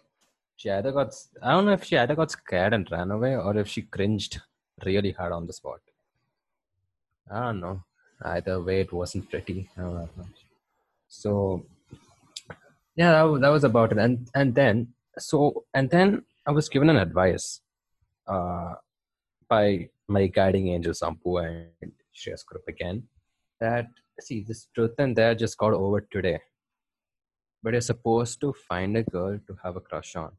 [0.57, 3.55] she either got I don't know if she either got scared and ran away or
[3.57, 4.41] if she cringed
[4.85, 5.79] really hard on the spot.
[7.31, 7.83] I don't know.
[8.21, 9.69] Either way, it wasn't pretty.
[9.77, 10.09] I don't know.
[11.07, 11.65] So
[12.97, 13.99] yeah, that was, that was about it.
[13.99, 17.61] And and then so and then I was given an advice
[18.27, 18.73] uh,
[19.47, 23.03] by my guiding angel Ambu and Shreyas Kurup again
[23.59, 23.87] that
[24.19, 26.39] see this truth and dare just got over today.
[27.61, 30.31] But you're supposed to find a girl to have a crush on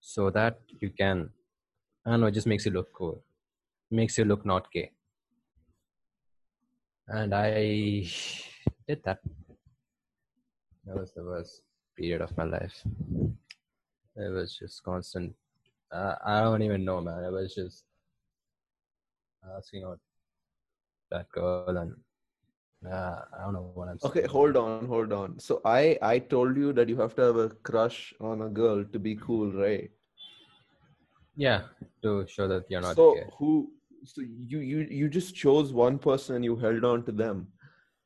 [0.00, 1.30] so that you can
[2.04, 3.22] I don't know, it just makes you look cool.
[3.90, 4.90] Makes you look not gay.
[7.06, 8.10] And I
[8.88, 9.20] did that.
[10.86, 11.62] That was the worst
[11.96, 12.82] period of my life.
[14.16, 15.34] It was just constant.
[15.92, 17.24] Uh, I don't even know, man.
[17.24, 17.84] It was just
[19.56, 19.98] asking out
[21.10, 21.94] that girl, and
[22.90, 23.98] uh, I don't know what I'm.
[24.04, 24.28] Okay, saying.
[24.30, 25.38] hold on, hold on.
[25.38, 28.84] So I I told you that you have to have a crush on a girl
[28.84, 29.90] to be cool, right?
[31.36, 31.62] Yeah,
[32.02, 33.26] to show that you're not so gay.
[33.38, 33.72] who?
[34.04, 37.48] So you you you just chose one person and you held on to them,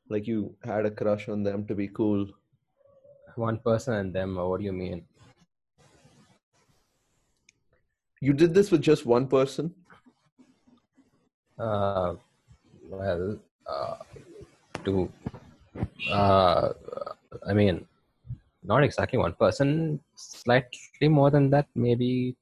[0.09, 2.27] like you had a crush on them to be cool.
[3.39, 4.37] One person and them.
[4.37, 5.03] Or what do you mean?
[8.21, 9.73] You did this with just one person.
[11.57, 12.15] Uh,
[12.89, 13.95] well, uh,
[14.83, 15.09] to,
[16.11, 16.73] uh,
[17.47, 17.85] I mean,
[18.63, 22.35] not exactly one person, slightly more than that, maybe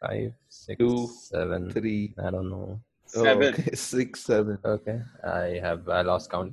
[0.00, 1.70] five, six, Two, seven.
[1.70, 2.80] Three, I don't know.
[3.16, 3.54] oh, Seven.
[3.54, 4.58] okay, six, seven.
[4.64, 6.52] Okay, I have I lost count.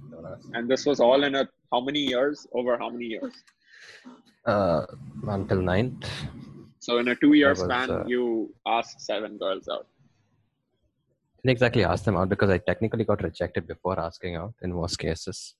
[0.53, 2.47] And this was all in a how many years?
[2.53, 3.34] Over how many years?
[4.45, 4.85] Uh,
[5.27, 6.09] until ninth.
[6.79, 9.87] So in a two-year That was, span, uh, you asked seven girls out.
[11.43, 14.97] didn't exactly ask them out because I technically got rejected before asking out in most
[14.97, 15.55] cases.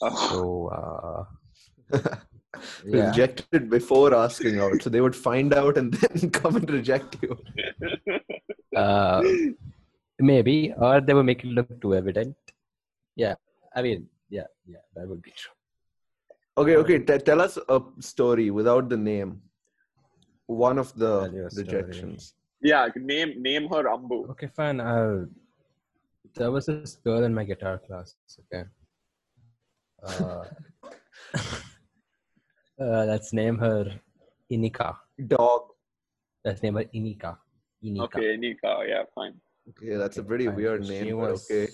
[0.00, 0.28] Oh.
[0.28, 1.26] So,
[1.98, 2.16] uh,
[2.84, 3.08] yeah.
[3.08, 7.36] Rejected before asking out, so they would find out and then come and reject you.
[8.76, 9.22] uh,
[10.18, 12.36] maybe, or they will make it look too evident.
[13.16, 13.34] Yeah,
[13.74, 15.55] I mean, yeah, yeah, that would be true.
[16.58, 16.98] Okay, okay.
[17.00, 19.42] T- tell us a story without the name.
[20.46, 21.64] One of the Tell story.
[21.82, 22.34] rejections.
[22.62, 24.30] yeah, name name her Ambu.
[24.30, 24.80] Okay, fine.
[24.80, 25.26] Uh,
[26.34, 28.14] there was this girl in my guitar class.
[28.44, 28.64] Okay.
[30.02, 30.44] Uh,
[32.80, 33.92] uh, let's name her
[34.50, 34.96] Inika.
[35.26, 35.62] Dog.
[36.44, 37.36] Let's name her Inika.
[37.84, 38.00] Inika.
[38.04, 38.72] Okay, Nika.
[38.88, 39.34] Yeah, fine.
[39.70, 40.56] Okay, that's a Okay, pretty fine.
[40.56, 41.68] weird name, was- okay.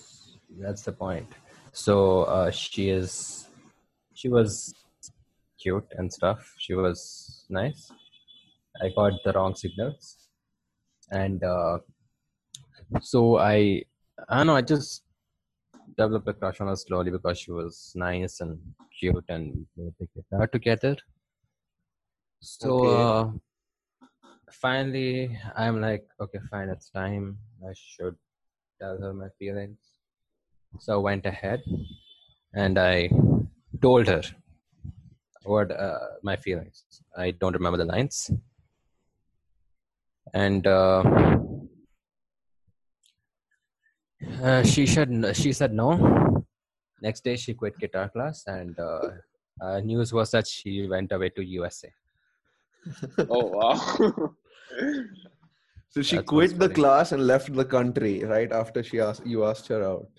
[0.59, 1.27] That's the point.
[1.71, 3.47] So uh, she is,
[4.13, 4.73] she was
[5.61, 6.53] cute and stuff.
[6.57, 7.91] She was nice.
[8.81, 10.29] I got the wrong signals,
[11.11, 11.79] and uh,
[13.01, 13.83] so I,
[14.29, 14.55] I don't know.
[14.55, 15.03] I just
[15.97, 18.59] developed a crush on her slowly because she was nice and
[18.99, 20.97] cute, and we played the guitar together.
[22.39, 23.03] So Okay.
[23.03, 23.31] uh,
[24.51, 27.37] finally, I'm like, okay, fine, it's time.
[27.67, 28.15] I should
[28.81, 29.79] tell her my feelings.
[30.79, 31.61] So I went ahead
[32.53, 33.09] and I
[33.83, 34.21] told her
[35.43, 36.83] what uh, my feelings.
[37.17, 38.31] I don't remember the lines.
[40.33, 41.03] And uh,
[44.41, 45.89] uh, she said she said no.
[47.01, 49.09] Next day she quit guitar class, and uh,
[49.61, 51.91] uh, news was that she went away to USA.
[53.29, 54.35] Oh wow.
[55.89, 56.73] So she That quit the funny.
[56.75, 60.09] class and left the country right after she asked you asked her out.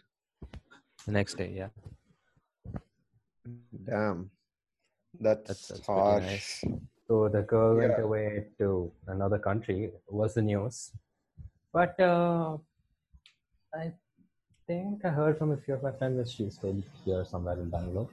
[1.06, 1.68] The next day, yeah,
[3.86, 4.30] Damn.
[5.20, 6.22] That's, that's, that's harsh.
[6.22, 6.64] nice.
[7.06, 9.92] So the girl went away to another country.
[10.08, 10.90] Was the news,
[11.72, 12.56] but uh,
[13.74, 13.92] I
[14.66, 17.68] think I heard from a few of my friends that she's still here somewhere in
[17.68, 18.08] Bangalore.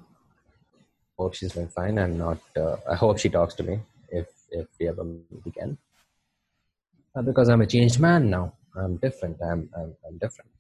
[1.17, 2.39] hope she's doing fine and not.
[2.58, 5.78] Uh, I hope she talks to me if if we ever meet again.
[7.15, 8.54] Uh, because I'm a changed man now.
[8.76, 9.38] I'm different.
[9.41, 10.52] I'm I'm, I'm different.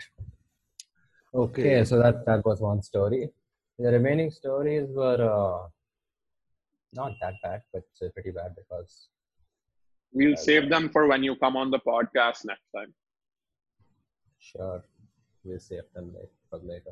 [1.33, 1.83] Okay, Okay.
[1.85, 3.29] so that that was one story.
[3.79, 5.67] The remaining stories were uh,
[6.93, 9.07] not that bad, but uh, pretty bad because
[10.13, 12.93] We'll save them for when you come on the podcast next time.
[14.39, 14.83] Sure.
[15.43, 16.91] We'll save them later for later.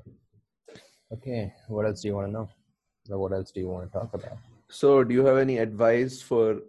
[1.11, 1.53] Okay.
[1.67, 2.49] What else do you want to know?
[3.09, 4.37] Or what else do you want to talk about?
[4.69, 6.61] So, do you have any advice for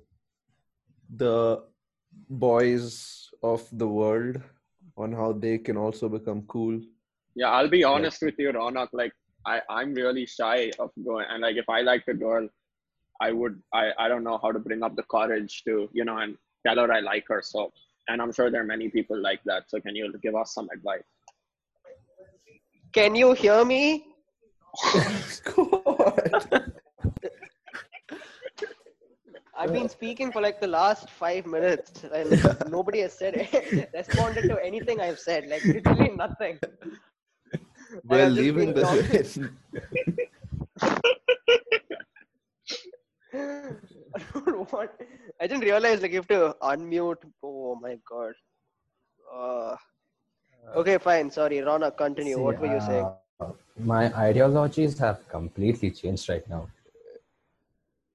[1.14, 1.62] the
[2.28, 4.40] boys of the world
[4.96, 6.80] on how they can also become cool?
[7.34, 8.88] Yeah, I'll be honest with you, Ronak.
[8.92, 9.12] Like,
[9.46, 12.48] I, I'm really shy of going, and like, if I liked a girl,
[13.20, 16.18] I would, I, I don't know how to bring up the courage to, you know,
[16.18, 17.42] and tell her I like her.
[17.42, 17.72] So,
[18.08, 19.64] and I'm sure there are many people like that.
[19.68, 21.02] So, can you give us some advice?
[22.92, 24.06] Can you hear me?
[25.44, 26.72] God.
[29.56, 33.46] I've been speaking for like the last five minutes and nobody has said
[33.94, 35.48] responded to anything I've said.
[35.48, 36.58] Like literally nothing.
[37.92, 39.02] And Well, leaving been talking.
[39.08, 39.38] this.
[43.32, 44.90] I don't want.
[45.40, 47.22] I didn't realize like you have to unmute.
[47.42, 48.34] Oh my god.
[49.32, 49.76] Uh,
[50.76, 51.30] okay, fine.
[51.30, 51.90] Sorry, Rana.
[51.90, 52.34] Continue.
[52.34, 53.06] See, what were you saying?
[53.40, 56.68] uh, my ideologies have completely changed right now.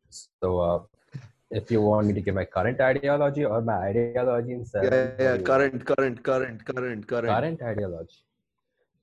[0.09, 0.79] So, uh,
[1.51, 5.05] if you want me to give my current ideology or my ideology in seven, yeah,
[5.05, 7.27] what yeah, current, current, current, current, current.
[7.27, 8.17] current ideology.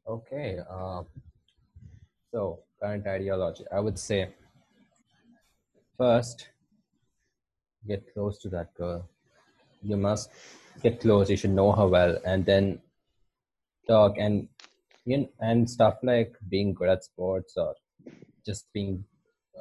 [0.07, 0.59] Okay.
[0.69, 1.03] Uh,
[2.31, 3.65] so, current ideology.
[3.73, 4.29] I would say
[5.97, 6.49] first,
[7.87, 9.09] get close to that girl.
[9.83, 10.31] You must
[10.83, 11.31] get close.
[11.31, 12.81] You should know her well, and then
[13.87, 14.49] talk and
[15.05, 17.75] you know, and stuff like being good at sports or
[18.47, 19.05] just being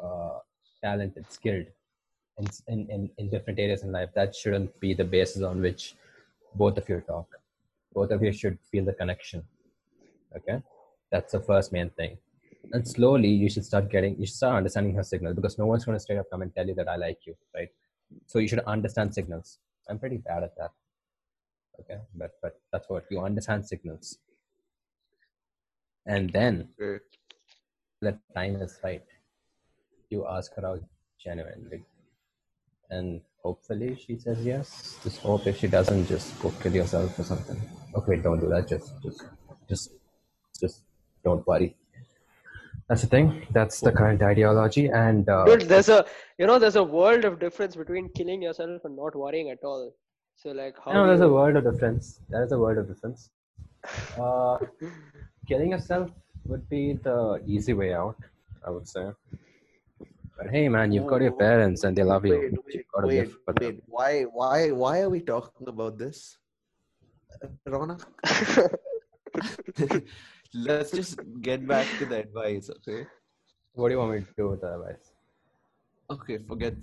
[0.01, 0.37] uh,
[0.83, 1.65] talented, skilled
[2.37, 4.09] in, in, in, in different areas in life.
[4.15, 5.95] That shouldn't be the basis on which
[6.55, 7.27] both of you talk.
[7.93, 9.43] Both of you should feel the connection.
[10.35, 10.61] Okay,
[11.11, 12.17] that's the first main thing.
[12.73, 15.83] And slowly, you should start getting, you should start understanding her signal because no one's
[15.85, 17.69] going to straight up come and tell you that I like you, right?
[18.27, 19.59] So you should understand signals.
[19.89, 20.71] I'm pretty bad at that.
[21.79, 24.19] Okay, but but that's what you understand signals,
[26.05, 27.03] and then Okay.
[28.01, 29.03] the time is right.
[30.11, 30.83] You ask her out
[31.19, 31.83] genuinely,
[32.89, 34.99] and hopefully she says yes.
[35.03, 37.59] Just hope if she doesn't, just go kill yourself or something.
[37.95, 38.67] Okay, don't do that.
[38.67, 39.23] Just just
[39.69, 39.89] just
[40.61, 40.83] just
[41.23, 41.75] don't worry.
[42.87, 43.47] That's the thing.
[43.51, 46.05] That's the current ideology, and uh, Dude, there's a
[46.37, 49.93] you know there's a world of difference between killing yourself and not worrying at all.
[50.35, 52.19] So like how no, do there's a world of difference.
[52.29, 53.29] There is a world of difference.
[54.23, 54.57] Uh,
[55.47, 56.11] killing yourself
[56.45, 58.17] would be the easy way out,
[58.65, 59.05] I would say.
[60.37, 62.39] But hey, man, you've got your parents and they love you.
[62.39, 63.67] Wait, You've wait, got to wait, live for them.
[63.67, 63.83] wait.
[63.87, 66.37] Why, why, why are we talking about this,
[67.67, 68.03] Ronak?
[70.53, 73.07] Let's just get back to the advice, okay?
[73.73, 75.11] What do you want me to do with the advice?
[76.09, 76.73] Okay, forget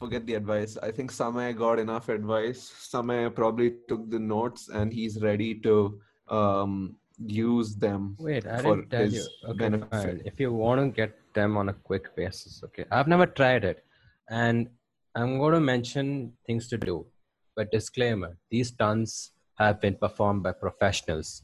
[0.00, 0.76] forget the advice.
[0.82, 2.72] I think Samay got enough advice.
[2.92, 8.16] Samay probably took the notes and he's ready to um use them.
[8.18, 9.10] Wait, I for didn't tell you.
[9.10, 9.90] his Okay, benefit.
[9.90, 10.22] fine.
[10.24, 12.86] If you want to get them on a quick basis, okay.
[12.90, 13.84] I've never tried it,
[14.28, 14.68] and
[15.14, 17.06] I'm going to mention things to do.
[17.54, 21.42] But disclaimer: these stunts have been performed by professionals.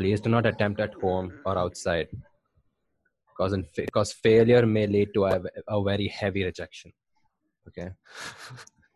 [0.00, 2.08] Please do not attempt at home or outside,
[3.28, 6.90] because in fa- because failure may lead to a, a very heavy rejection.
[7.68, 7.90] Okay.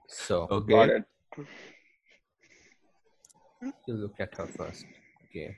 [0.09, 0.73] So Okay.
[0.73, 1.05] Got it.
[3.87, 4.87] you look at her first.
[5.27, 5.55] Okay.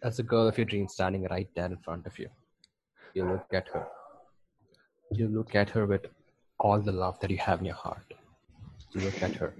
[0.00, 2.28] That's a girl of your dreams standing right there in front of you.
[3.14, 3.84] You look at her.
[5.10, 6.06] You look at her with
[6.60, 8.14] all the love that you have in your heart.
[8.92, 9.54] You look at her.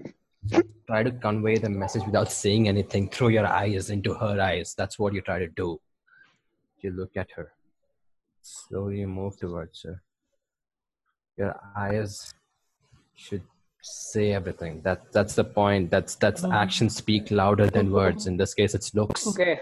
[0.87, 4.73] Try to convey the message without saying anything through your eyes into her eyes.
[4.77, 5.79] That's what you try to do.
[6.81, 7.51] You look at her.
[8.41, 10.01] Slowly move towards her.
[11.37, 12.33] Your eyes
[13.15, 13.43] should
[13.81, 14.81] say everything.
[14.81, 15.89] That that's the point.
[15.89, 16.51] That's that's mm-hmm.
[16.51, 18.27] actions speak louder than words.
[18.27, 19.27] In this case, it's looks.
[19.27, 19.61] okay.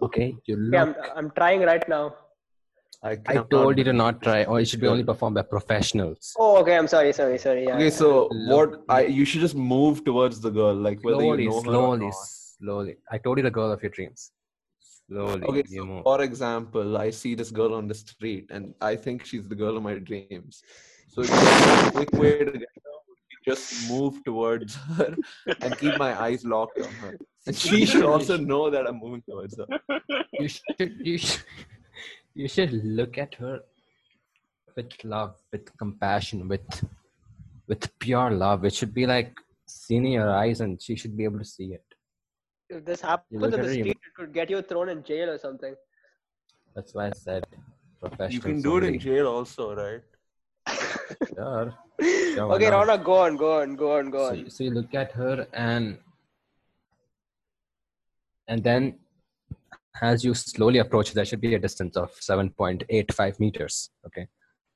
[0.00, 0.80] Okay, you look.
[0.80, 2.14] I'm, I'm trying right now.
[3.04, 5.42] I, I told you to not try, oh, or it should be only performed by
[5.42, 6.34] professionals.
[6.38, 6.76] Oh, okay.
[6.76, 7.12] I'm sorry.
[7.12, 7.36] Sorry.
[7.36, 7.64] Sorry.
[7.64, 7.74] Yeah.
[7.74, 11.42] Okay, so Look- what I you should just move towards the girl, like whether Slowly,
[11.44, 12.14] you know her or slowly, not.
[12.60, 12.96] slowly.
[13.10, 14.30] I told you the girl of your dreams.
[15.08, 19.24] Slowly, Okay, so for example, I see this girl on the street and I think
[19.24, 20.62] she's the girl of my dreams.
[21.08, 22.92] So just a quick way to get her
[23.44, 25.16] just move towards her
[25.60, 27.18] and keep my eyes locked on her.
[27.46, 29.66] And she should also know that I'm moving towards her.
[30.38, 31.42] You should, you should,
[32.34, 33.60] you should look at her
[34.76, 36.84] with love, with compassion, with
[37.68, 38.64] with pure love.
[38.64, 41.74] It should be like seen in your eyes, and she should be able to see
[41.74, 41.84] it.
[42.70, 45.02] If this happened look in the her, you- street, it could get you thrown in
[45.04, 45.74] jail or something.
[46.74, 47.44] That's why I said
[48.00, 48.32] professional.
[48.32, 50.02] You can do it in jail also, right?
[51.34, 51.74] Sure.
[52.02, 52.70] Sure, okay.
[52.70, 54.38] Rana, go on, go on, go on, go on.
[54.38, 55.98] you- so you look at her and
[58.48, 58.98] and then
[60.00, 63.90] as you slowly approach, there should be a distance of 7.85 meters.
[64.06, 64.26] Okay.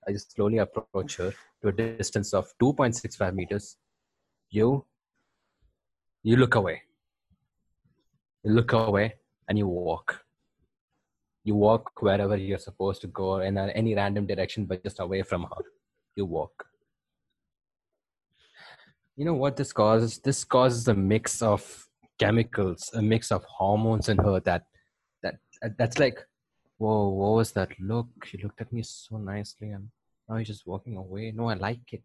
[0.06, 3.76] I just slowly approach her to a distance of 2.65 meters.
[4.50, 4.84] You
[6.22, 6.82] you look away.
[8.44, 9.14] You look away
[9.48, 10.24] and you walk.
[11.44, 15.42] You walk wherever you're supposed to go in any random direction, but just away from
[15.44, 15.64] her.
[16.16, 16.66] You walk
[19.16, 24.08] you know what this causes this causes a mix of chemicals a mix of hormones
[24.08, 24.66] in her that that
[25.78, 26.24] that's like
[26.78, 28.08] whoa what was that look?
[28.24, 29.88] She looked at me so nicely and
[30.28, 31.32] now he's just walking away.
[31.34, 32.02] No i like it.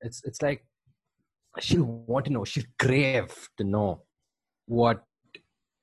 [0.00, 0.64] It's it's like
[1.58, 2.44] she'll want to know.
[2.44, 4.02] She'll crave to know
[4.66, 5.02] what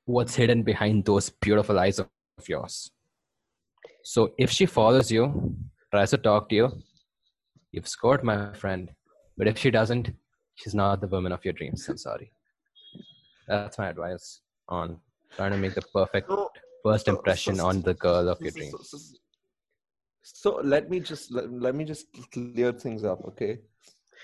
[0.06, 2.92] what's hidden behind those beautiful eyes of, of yours.
[4.04, 5.56] So if she follows you
[5.92, 6.72] tries to talk to you
[7.72, 8.92] you've scored my friend.
[9.38, 10.12] But if she doesn't,
[10.56, 11.88] she's not the woman of your dreams.
[11.88, 12.32] I'm sorry.
[13.48, 15.00] That's my advice on
[15.36, 16.50] trying to make the perfect So,
[16.84, 18.72] first impression so- on the girl of your dreams.
[18.72, 19.16] so- so-
[20.44, 23.60] So let me just let, let me just clear things up, okay?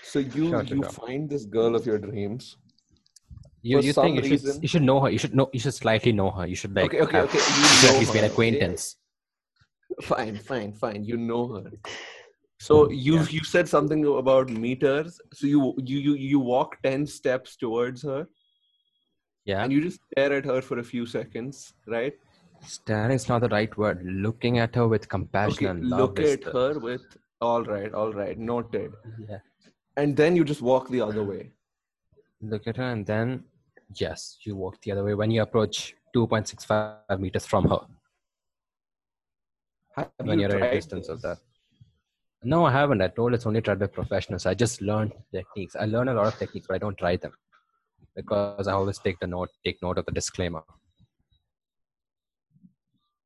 [0.02, 0.92] So you Sure, you sure.
[1.00, 2.56] find this girl of your dreams.
[3.62, 5.10] You, you think you should reason- you should know her.
[5.14, 5.48] You should know.
[5.54, 6.46] You should slightly know her.
[6.46, 7.38] You should like okay, okay, have, okay.
[7.38, 8.32] you You should at know least be an her, okay?
[8.34, 8.96] acquaintance.
[10.02, 11.04] Fine, fine, fine.
[11.04, 11.70] You know her.
[12.60, 13.26] So hmm, you Yeah.
[13.36, 15.18] you said something about meters.
[15.32, 18.20] So you you you you walk ten steps towards her,
[19.44, 19.62] Yeah.
[19.62, 22.14] and you just stare at her for a few seconds, right?
[22.66, 24.02] Staring is not the right word.
[24.04, 27.02] Looking at her with compassion Okay, and love look at the- her with
[27.40, 28.92] all right, all right, noted.
[29.28, 29.40] Yeah.
[29.96, 31.52] And then you just walk the other way.
[32.40, 33.44] Look at her and then
[33.94, 37.80] yes, you walk the other way when you approach 2.65 meters from her.
[39.96, 41.38] Have when you you're at a distance of that.
[42.42, 43.00] No, I haven't.
[43.02, 44.44] I told it's only tried by professionals.
[44.46, 45.76] I just learned techniques.
[45.76, 47.32] I learn a lot of techniques, but I don't try them
[48.16, 50.62] because I always take the note, take note of the disclaimer.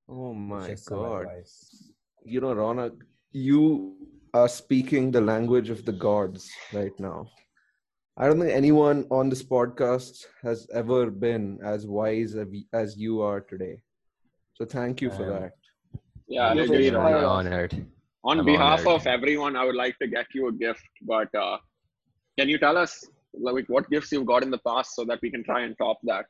[0.09, 1.27] Oh my Just some god.
[2.25, 2.97] You know, Ronak,
[3.33, 3.97] you
[4.35, 7.29] are speaking the language of the gods right now.
[8.17, 13.21] I don't think anyone on this podcast has ever been as wise as as you
[13.23, 13.81] are today.
[14.55, 15.53] So thank you for Um, that.
[16.27, 16.89] Yeah, I You're agree.
[16.91, 17.27] very I'm Fire Ronak.
[17.27, 17.39] off.
[17.39, 17.87] honored.
[18.25, 19.01] On I'm behalf honored.
[19.03, 20.83] of everyone, I would like to get you a gift.
[21.03, 21.59] But uh,
[22.39, 25.31] can you tell us like what gifts you've got in the past so that we
[25.31, 26.27] can try and top that?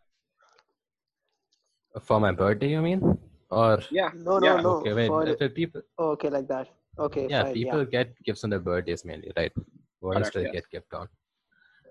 [2.03, 3.19] For my birthday, you mean?
[3.51, 4.11] Or Yeah.
[4.15, 4.71] No, no, Yeah, no.
[4.79, 5.09] okay, wait.
[5.09, 6.69] for- if people, oh, okay, like that.
[6.99, 9.53] Okay, yeah, fine, people get gifts on their birthdays mainly, right?
[10.01, 10.53] What else Correct, do they yes.
[10.55, 11.09] get gift on?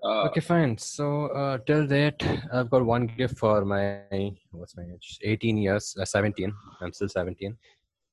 [0.04, 0.76] Uh, okay, fine.
[0.78, 4.02] So uh, till date, I've got one gift for my
[4.50, 5.18] what's my age?
[5.22, 6.52] 18 years, uh, 17.
[6.80, 7.56] I'm still 17.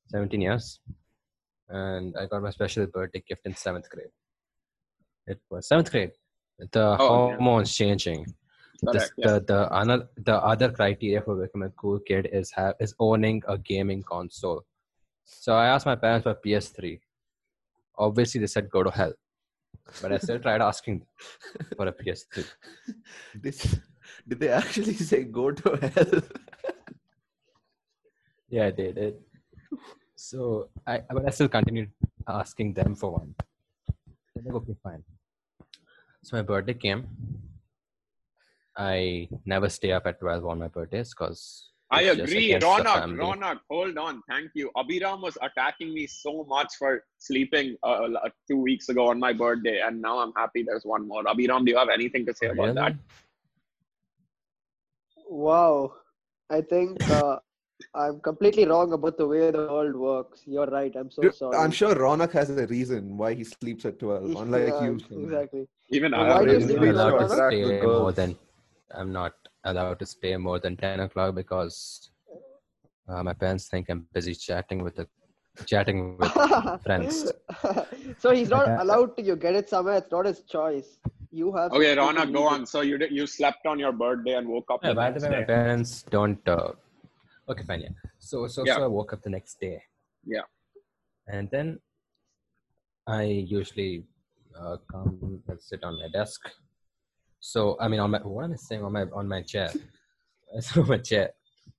[0.08, 0.80] 17 years,
[1.70, 4.14] and I got my special birthday gift in seventh grade.
[5.28, 6.12] It was seventh grade.
[6.60, 7.38] The Oh, yeah.
[7.38, 8.26] hormones changing.
[8.82, 9.14] This, correct.
[9.18, 9.26] Yeah.
[9.40, 13.42] the the another the other criteria for becoming a cool kid is have is owning
[13.48, 14.64] a gaming console.
[15.24, 17.00] So I asked my parents for PS3.
[17.98, 19.14] Obviously, they said go to hell,
[20.02, 21.06] but I still tried asking
[21.76, 22.46] for a PS3.
[23.42, 23.56] Did,
[24.28, 26.22] did they actually say go to hell?
[28.48, 29.16] Yeah, they did.
[30.16, 31.92] So I but I still continued
[32.28, 33.34] asking them for one.
[34.36, 35.04] They're like, okay, fine.
[36.26, 37.06] So my birthday came.
[38.76, 42.54] I never stay up at 12 on my birthdays because I agree.
[42.54, 43.16] against the Ronak.
[43.16, 44.24] Ronak, hold on.
[44.28, 44.72] Thank you.
[44.76, 49.34] Abhiram was attacking me so much for sleeping uh, uh, two weeks ago on my
[49.34, 51.24] birthday, and now I'm happy there's one more.
[51.26, 52.96] Abhiram, do you have anything to say about that?
[55.30, 55.94] Wow.
[56.50, 57.38] I think uh,
[57.94, 60.42] I'm completely wrong about the way the world works.
[60.46, 60.94] You're right.
[60.96, 61.58] I'm so Dude, sorry.
[61.58, 65.00] I'm sure Ronak has a reason why he sleeps at 12, unlike Yeah, you.
[65.24, 65.68] Exactly.
[65.90, 67.34] Even Why I Why have do you really sleep I'm not allowed to 12, Ronak?
[67.34, 68.36] Attract the stay more than
[68.94, 69.34] I'm not
[69.64, 72.12] allowed to stay more than 10 o'clock because
[73.08, 75.08] uh, my parents think I'm busy chatting with the
[75.66, 76.32] chatting with
[76.84, 77.32] friends.
[78.18, 79.24] so he's not allowed to.
[79.24, 79.98] You get it somewhere.
[79.98, 80.98] It's not his choice.
[81.32, 81.72] You have.
[81.72, 82.66] to Okay, Ronak, go on.
[82.66, 85.24] So you did, you slept on your birthday and woke up Yeah, the by next
[85.24, 86.48] the way, my parents don't.
[86.48, 86.72] Uh,
[87.50, 87.82] okay, fine.
[87.82, 87.90] Yeah.
[88.20, 88.76] So, so, Yeah.
[88.76, 89.82] so I woke up the next day.
[90.26, 90.42] Yeah.
[91.28, 91.80] And then
[93.08, 94.06] I usually
[94.60, 96.42] uh, come and sit on my desk.
[97.40, 98.84] So, I mean, on my what am I saying?
[98.84, 99.70] On my on my chair.
[100.56, 101.32] I on my chair.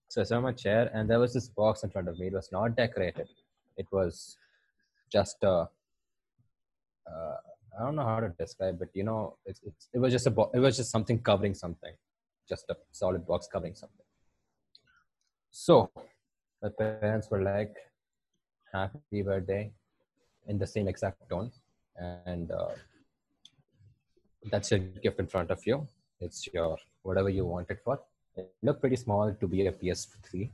[0.09, 2.29] So I sat on my chair, and there was this box in front of me.
[2.29, 3.29] It was not decorated.
[3.77, 4.37] It was
[5.11, 5.69] just a.
[7.11, 7.37] Uh,
[7.79, 10.31] I don't know how to describe but You know, it's, it's it was just a
[10.31, 11.95] bo- it was just something covering something,
[12.49, 14.06] just a solid box covering something.
[15.59, 15.91] So,
[16.63, 17.75] my parents were like,
[18.75, 19.73] "Happy birthday,"
[20.47, 21.51] in the same exact tone,
[21.97, 22.75] and uh,
[24.51, 25.89] that's your gift in front of you.
[26.21, 27.99] It's your whatever you want it for.
[28.37, 30.51] It looked pretty small to be a PS3.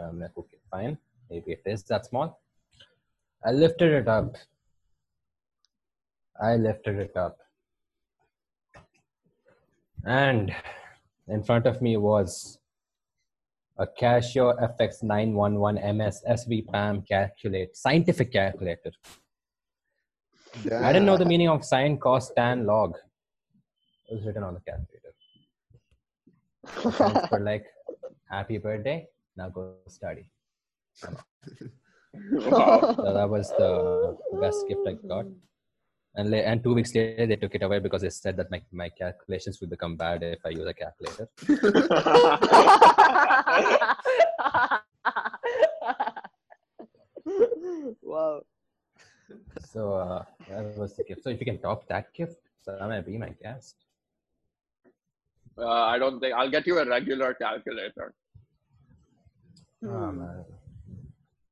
[0.00, 0.96] I'm like, okay, fine.
[1.28, 2.40] Maybe it is that small.
[3.44, 4.36] I lifted it up.
[6.40, 7.36] I lifted it up.
[10.06, 10.54] And
[11.28, 12.58] in front of me was
[13.78, 18.90] a Casio FX911 MS SV PAM calculator, scientific calculator.
[20.72, 22.94] I didn't know the meaning of sine, cos, tan, log.
[24.08, 25.12] It was written on the calculator.
[26.96, 27.66] Parents like,
[28.30, 29.06] happy birthday,
[29.36, 30.26] now go study.
[32.32, 32.94] wow.
[32.96, 35.26] So that was the best gift I got.
[36.14, 38.62] And, la- and two weeks later, they took it away because they said that my,
[38.72, 41.28] my calculations would become bad if I use a calculator.
[48.02, 48.42] wow.
[49.60, 51.22] So uh, that was the gift.
[51.24, 53.76] So if you can top that gift, so I might be my guest.
[55.58, 58.14] Uh, I don't think I'll get you a regular calculator.
[59.84, 60.44] Oh, man.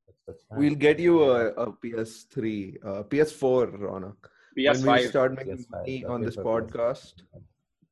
[0.05, 0.43] That's, that's.
[0.51, 4.15] We'll get you a, a PS3, uh, PS4, Ronak.
[4.53, 5.09] When we PS5.
[5.09, 7.13] start making PS5, money on this for podcast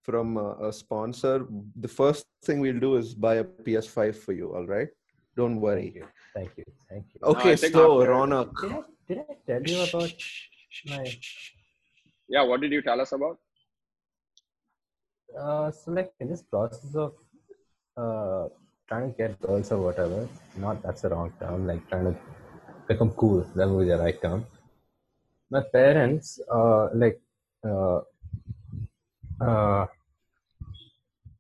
[0.04, 1.46] from a, a sponsor,
[1.80, 4.54] the first thing we'll do is buy a PS5 for you.
[4.56, 4.90] All right?
[5.36, 5.92] Don't Thank worry.
[5.96, 6.06] you.
[6.36, 6.66] Thank you.
[6.90, 7.20] Thank you.
[7.32, 8.50] Okay, I think so after- Ronak.
[8.62, 10.14] Did I, did I tell you about
[10.92, 11.06] my
[12.28, 13.38] Yeah, what did you tell us about?
[15.40, 17.14] uh, so like in this process of
[17.98, 18.48] uh,
[18.88, 20.28] trying to get girls or whatever,
[20.58, 22.16] not that's the wrong term, like trying to
[22.88, 24.46] become cool, that would be the right term.
[25.50, 27.20] My parents, uh, like,
[27.68, 28.02] uh,
[29.42, 29.86] uh,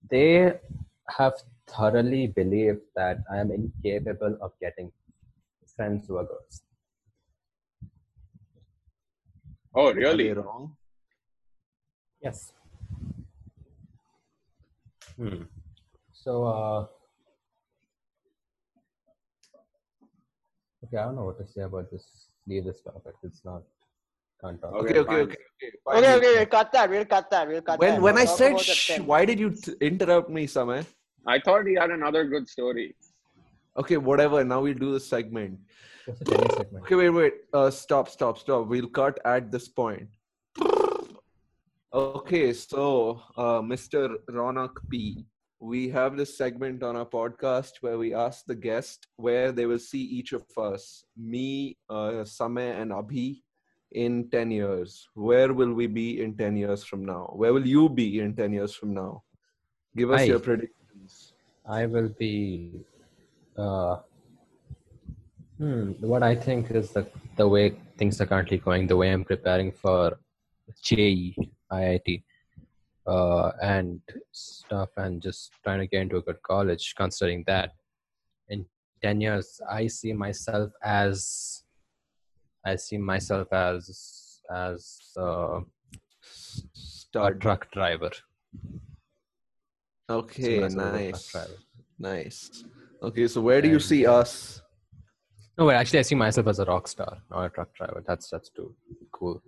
[0.09, 0.53] they
[1.17, 1.33] have
[1.67, 4.91] thoroughly believed that I am incapable of getting
[5.75, 6.61] friends who are girls.
[9.75, 10.31] Oh, Are really?
[10.33, 10.75] wrong?
[12.21, 12.53] Yes.
[15.17, 15.43] Hmm.
[16.11, 16.85] So, uh,
[20.85, 22.27] okay, I don't know what to say about this.
[22.47, 23.15] Leave this topic.
[23.23, 23.63] It's not.
[24.43, 24.73] Can't talk.
[24.73, 25.21] Okay, okay, okay.
[25.21, 25.37] okay.
[25.87, 26.89] Okay, okay, we'll cut that.
[26.89, 27.47] We'll cut that.
[27.47, 28.01] We'll cut that.
[28.01, 30.85] When when I said about shh, why did you t- interrupt me, Samay?
[31.25, 32.93] I thought he had another good story.
[33.77, 34.43] Okay, whatever.
[34.43, 35.59] Now we'll do the segment.
[36.05, 36.83] What's the tennis segment?
[36.83, 37.33] Okay, wait, wait.
[37.53, 38.67] Uh, stop, stop, stop.
[38.67, 40.09] We'll cut at this point.
[41.93, 44.15] Okay, so uh, Mr.
[44.29, 45.25] Ronak P,
[45.59, 49.79] we have this segment on our podcast where we ask the guest where they will
[49.79, 53.43] see each of us, me, uh, Samay, and Abhi,
[53.93, 55.07] in 10 years.
[55.13, 57.31] Where will we be in 10 years from now?
[57.35, 59.23] Where will you be in 10 years from now?
[59.95, 60.25] Give us Hi.
[60.25, 61.33] your predictions.
[61.65, 62.85] I will be.
[63.57, 63.97] Uh,
[65.57, 69.23] hmm, what I think is the the way things are currently going, the way I'm
[69.23, 70.19] preparing for
[70.83, 71.35] JEE,
[71.71, 72.23] IIT,
[73.07, 76.95] uh, and stuff, and just trying to get into a good college.
[76.97, 77.73] Considering that,
[78.49, 78.65] in
[79.01, 81.63] ten years, I see myself as,
[82.65, 85.63] I see myself as as uh, a
[86.73, 88.11] star truck driver.
[90.09, 91.31] Okay, nice.
[91.31, 91.57] driver.
[91.99, 92.63] Nice.
[93.01, 94.61] Okay, so where do you see us?
[95.57, 98.03] No, but actually, I see myself as a rock star, not a truck driver.
[98.07, 98.75] That's that's too
[99.11, 99.41] cool.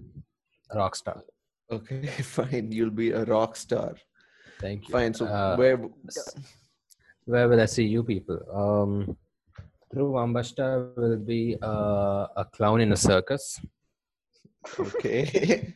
[0.72, 1.24] A rock star.
[1.72, 2.72] Okay, fine.
[2.72, 3.96] You'll be a rock star.
[4.60, 4.92] Thank you.
[4.94, 5.14] Fine.
[5.14, 5.78] So Uh, where?
[7.26, 8.40] Where will I see you people?
[8.54, 9.18] Um,
[9.96, 13.62] Dhruv Ambashta will be uh, a clown in a circus.
[14.80, 15.74] Okay.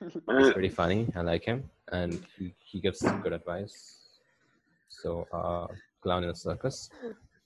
[0.00, 1.06] He's pretty funny.
[1.14, 3.74] I like him, and he, he gives good advice.
[4.88, 5.66] So, uh,
[6.02, 6.90] clown in a circus.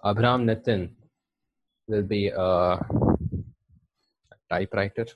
[0.05, 0.90] Abhiram Nitin
[1.88, 2.78] will be a, a
[4.49, 5.07] typewriter.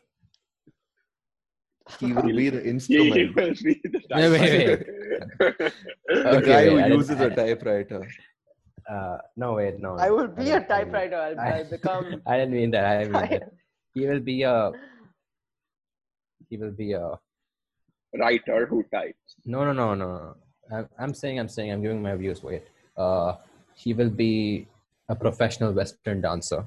[2.00, 3.34] he will be the He instrument.
[3.36, 4.86] will be the Wait, wait,
[6.08, 8.06] the Okay, guy wait, who uses a typewriter.
[8.88, 9.96] Uh, no, wait, no.
[9.96, 11.16] I will be a didn't- I didn't- typewriter.
[11.16, 12.22] I'll, I- I'll become.
[12.26, 12.84] I didn't mean that.
[12.84, 13.52] I didn't mean that.
[13.94, 14.72] He will be a.
[16.48, 17.18] He will be a.
[18.18, 19.34] Writer who types.
[19.44, 20.06] No, no, no, no.
[20.06, 20.34] no.
[20.76, 22.42] I'm, I'm saying, I'm saying, I'm giving my views.
[22.42, 22.62] Wait.
[22.96, 23.34] Uh,
[23.74, 24.66] he will be
[25.08, 26.66] a professional Western dancer.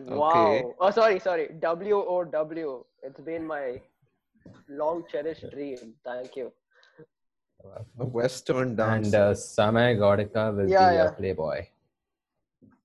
[0.00, 0.74] Wow.
[0.80, 1.48] Oh, sorry, sorry.
[1.60, 2.84] W O W.
[3.02, 3.80] It's been my
[4.68, 5.94] long cherished dream.
[6.04, 6.52] Thank you.
[7.98, 9.06] A Western dance.
[9.06, 11.08] And uh, Samay Gaudika will Yeah, be yeah.
[11.08, 11.66] a playboy.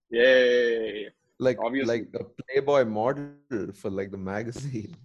[0.09, 1.09] Yay.
[1.39, 1.99] like Obviously.
[1.99, 4.95] like a Playboy model for like the magazine.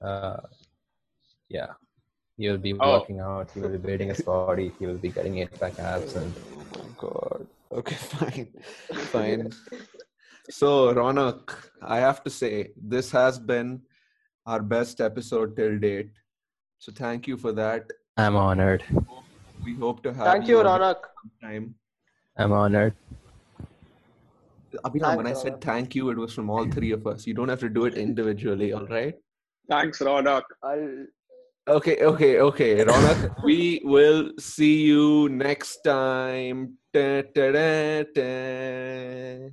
[0.00, 0.40] Uh,
[1.48, 1.72] yeah.
[2.36, 2.98] He will be Oh.
[2.98, 3.50] working out.
[3.52, 4.72] He will be building his body.
[4.78, 7.46] He will be getting eight pack abs and Oh my god.
[7.72, 8.48] Okay, fine,
[9.12, 9.50] fine.
[10.48, 13.82] So Ronak, I have to say this has been
[14.46, 16.10] our best episode till date.
[16.78, 17.90] So thank you for that.
[18.20, 18.84] I'm honored.
[19.64, 20.96] We hope to have Thank you, again Ronak.
[21.22, 21.74] sometime.
[22.36, 22.94] I'm honored.
[24.84, 25.60] Abhinav, when I said Ronak.
[25.62, 27.26] thank you, it was from all three of us.
[27.26, 29.14] You don't have to do it individually, all right?
[29.68, 30.42] Thanks, Ronak.
[30.62, 31.06] I'll
[31.68, 32.84] Okay, okay, okay.
[32.84, 36.76] Ronak, we will see you next time.
[36.92, 39.48] Da, da, da, da.